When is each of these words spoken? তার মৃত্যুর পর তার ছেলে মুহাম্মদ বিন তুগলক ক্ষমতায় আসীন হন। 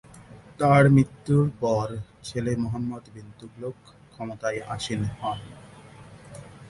তার 0.59 0.83
মৃত্যুর 0.89 1.45
পর 1.59 1.87
তার 1.87 2.23
ছেলে 2.23 2.51
মুহাম্মদ 2.55 3.03
বিন 3.13 3.27
তুগলক 3.39 3.77
ক্ষমতায় 4.11 4.59
আসীন 4.67 5.01
হন। 5.17 5.39